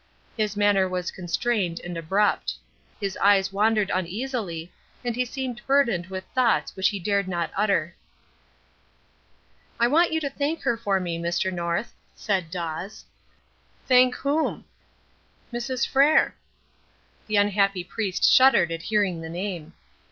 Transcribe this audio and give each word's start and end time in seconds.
His 0.35 0.57
manner 0.57 0.89
was 0.89 1.11
constrained 1.11 1.79
and 1.81 1.95
abrupt. 1.95 2.55
His 2.99 3.15
eyes 3.17 3.53
wandered 3.53 3.91
uneasily, 3.93 4.73
and 5.05 5.15
he 5.15 5.25
seemed 5.25 5.61
burdened 5.67 6.07
with 6.07 6.23
thoughts 6.33 6.75
which 6.75 6.89
he 6.89 6.97
dared 6.97 7.27
not 7.27 7.51
utter. 7.55 7.95
"I 9.79 9.87
want 9.87 10.11
you 10.11 10.19
to 10.21 10.29
thank 10.31 10.63
her 10.63 10.75
for 10.75 10.99
me, 10.99 11.19
Mr. 11.19 11.53
North," 11.53 11.93
said 12.15 12.49
Dawes. 12.49 13.05
"Thank 13.87 14.15
whom?" 14.15 14.65
"Mrs. 15.53 15.85
Frere." 15.87 16.33
The 17.27 17.35
unhappy 17.35 17.83
priest 17.83 18.23
shuddered 18.23 18.71
at 18.71 18.81
hearing 18.81 19.21
the 19.21 19.29
name. 19.29 19.73